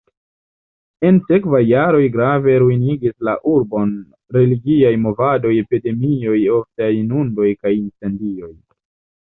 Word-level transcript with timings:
En 1.09 1.17
sekvaj 1.25 1.59
jaroj 1.71 1.99
grave 2.15 2.55
ruinigis 2.63 3.13
la 3.29 3.35
urbon 3.53 3.93
religiaj 4.39 4.95
movadoj, 5.05 5.53
epidemioj, 5.67 6.41
oftaj 6.57 6.91
inundoj 7.05 7.53
kaj 7.65 7.77
incendioj. 7.81 8.53